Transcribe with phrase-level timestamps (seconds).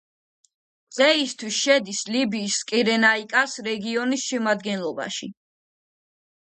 [0.95, 5.33] დღეისთვის შედის ლიბიის კირენაიკას რეგიონის შემადგენლობაში.